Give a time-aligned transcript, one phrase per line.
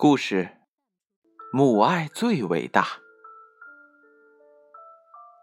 [0.00, 0.50] 故事：
[1.52, 2.86] 母爱最伟大。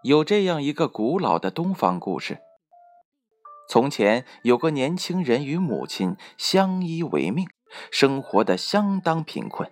[0.02, 2.38] 有这样一个古老的东方故事：
[3.68, 7.50] 从前有个年轻人与母亲相依为命，
[7.92, 9.70] 生活的相当贫困。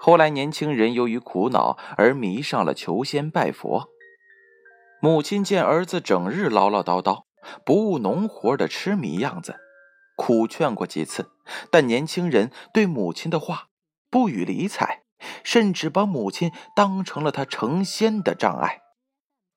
[0.00, 3.88] 后来，年轻人由于苦恼而迷上了求仙拜佛。
[5.00, 7.26] 母亲见儿子整日唠唠叨叨、
[7.64, 9.60] 不务农活的痴迷样子。
[10.16, 11.30] 苦劝过几次，
[11.70, 13.68] 但年轻人对母亲的话
[14.10, 15.02] 不予理睬，
[15.44, 18.80] 甚至把母亲当成了他成仙的障碍，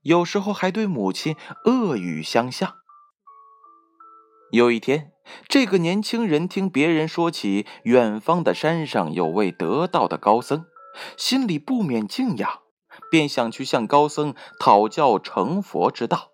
[0.02, 1.36] 有时候还对母亲
[1.66, 2.76] 恶语相向。
[4.52, 5.14] 有一天，
[5.48, 10.66] 这个年轻人听别人说起远方的山上有位得道的高僧，
[11.16, 12.62] 心里不免敬仰，
[13.12, 16.32] 便想去向高僧讨教成佛之道。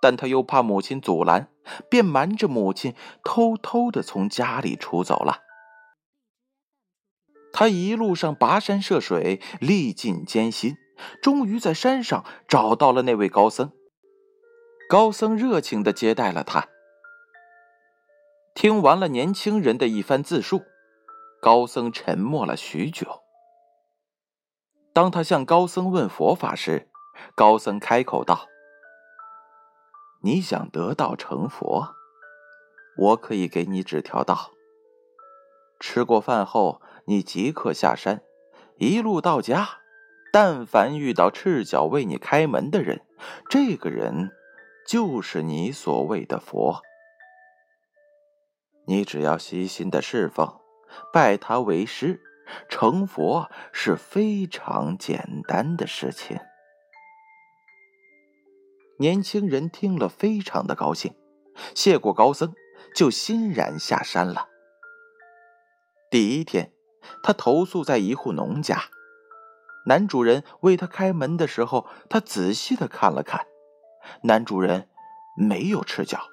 [0.00, 1.51] 但他又怕母亲阻拦，
[1.88, 5.40] 便瞒着母亲，偷偷的从家里出走了。
[7.52, 10.76] 他一路上跋山涉水，历尽艰辛，
[11.22, 13.72] 终于在山上找到了那位高僧。
[14.88, 16.68] 高僧热情的接待了他。
[18.54, 20.62] 听完了年轻人的一番自述，
[21.40, 23.22] 高僧沉默了许久。
[24.92, 26.90] 当他向高僧问佛法时，
[27.34, 28.46] 高僧开口道。
[30.24, 31.94] 你想得道成佛，
[32.96, 34.52] 我可以给你指条道。
[35.80, 38.22] 吃过饭后，你即刻下山，
[38.78, 39.80] 一路到家，
[40.32, 43.04] 但凡遇到赤脚为你开门的人，
[43.50, 44.30] 这个人
[44.86, 46.80] 就是你所谓的佛。
[48.86, 50.60] 你只要悉心的侍奉，
[51.12, 52.20] 拜他为师，
[52.68, 56.38] 成佛是非常简单的事情。
[58.98, 61.14] 年轻人听了，非常的高兴，
[61.74, 62.54] 谢过高僧，
[62.94, 64.48] 就欣然下山了。
[66.10, 66.72] 第一天，
[67.22, 68.84] 他投宿在一户农家，
[69.86, 73.46] 男主人为他开门的时候，他仔细的看了看，
[74.22, 74.88] 男主人
[75.36, 76.28] 没有赤脚。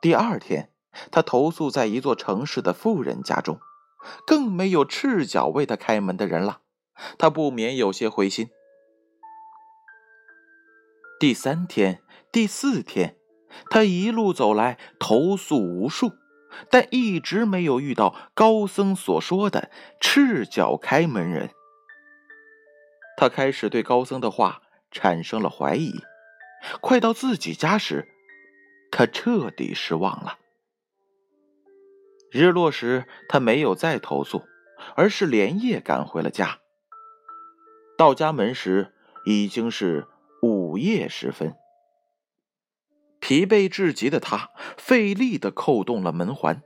[0.00, 0.72] 第二天，
[1.10, 3.60] 他投宿在一座城市的富人家中，
[4.26, 6.60] 更没有赤脚为他开门的人了，
[7.16, 8.50] 他不免有些灰心。
[11.22, 12.02] 第三天、
[12.32, 13.16] 第四天，
[13.70, 16.10] 他一路走来，投诉无数，
[16.68, 21.50] 但一直没有遇到高僧所说的赤脚开门人。
[23.16, 25.92] 他开始对高僧的话产生了怀疑。
[26.80, 28.08] 快到自己家时，
[28.90, 30.38] 他彻底失望了。
[32.32, 34.42] 日落时，他没有再投诉，
[34.96, 36.58] 而是连夜赶回了家。
[37.96, 38.92] 到家门时，
[39.24, 40.08] 已经是。
[40.42, 41.56] 午夜时分，
[43.20, 46.64] 疲惫至极的他费力的扣动了门环。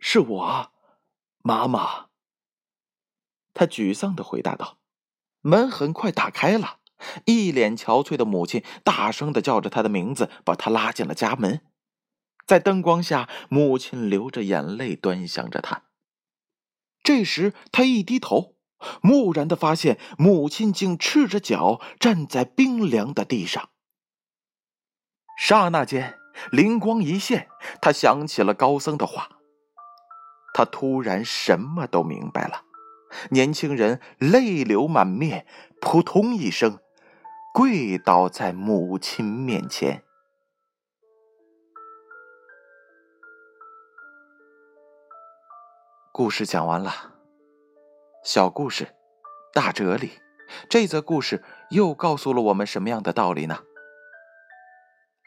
[0.00, 0.72] 是我，
[1.42, 2.06] 妈妈。”
[3.52, 4.78] 他沮丧的回答道。
[5.42, 6.80] 门很快打开了，
[7.26, 11.60] 一脸憔悴的母亲大声的叫着他的名字，把他拉进了家门。
[12.46, 15.82] 在灯光下，母亲流着眼泪端详着他。
[17.02, 18.54] 这时，他一低头，
[19.02, 23.70] 蓦然的发现母亲竟赤着脚站在冰凉的地上。
[25.36, 26.14] 刹那间，
[26.52, 27.48] 灵光一现，
[27.82, 29.28] 他想起了高僧的话。
[30.54, 32.62] 他突然什么都明白了。
[33.30, 35.46] 年轻人泪流满面，
[35.80, 36.78] 扑通一声，
[37.52, 40.05] 跪倒在母亲面前。
[46.16, 47.12] 故事讲完了，
[48.24, 48.88] 小故事，
[49.52, 50.12] 大哲理。
[50.66, 53.58] 这则故事又告诉了我们什么样的道理呢？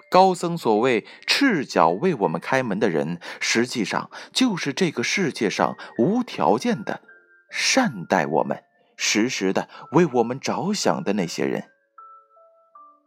[0.09, 7.03] 高僧所谓赤脚为我们开门的人，实际上就是这个世界上无条件的
[7.51, 8.63] 善待我们、
[8.97, 11.69] 时时的为我们着想的那些人。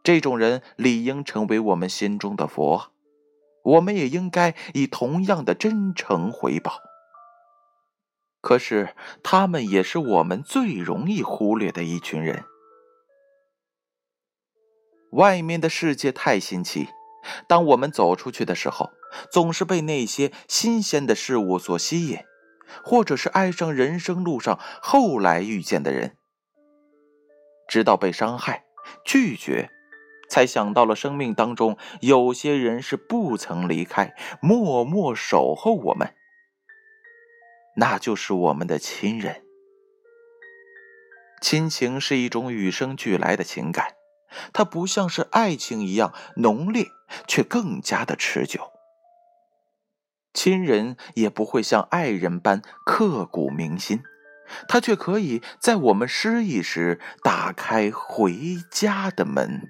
[0.05, 2.93] 这种人理应成为我们心中的佛，
[3.65, 6.75] 我们也应该以同样的真诚回报。
[8.43, 12.45] 可是，他们也是我们最容易忽略的一群人。
[15.13, 16.89] 外面的世界太新奇，
[17.47, 18.91] 当我们走出去的时候，
[19.31, 22.19] 总是被那些新鲜的事物所吸引，
[22.83, 26.17] 或者是爱上人生路上后来遇见的人，
[27.69, 28.65] 直到被伤害、
[29.05, 29.71] 拒绝，
[30.29, 36.13] 才想到了生命当中有些人是不曾离开，默默守候我们。
[37.77, 39.45] 那就是我们的亲人。
[41.41, 43.95] 亲情是一种与生俱来的情感，
[44.53, 46.87] 它不像是爱情一样浓烈，
[47.27, 48.71] 却更加的持久。
[50.33, 54.03] 亲人也不会像爱人般刻骨铭心，
[54.69, 58.33] 他却可以在我们失意时打开回
[58.71, 59.69] 家的门。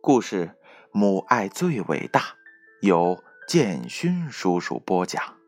[0.00, 0.46] 故事
[0.90, 2.20] 《母爱最伟大》，
[2.80, 5.43] 由建勋叔叔播讲。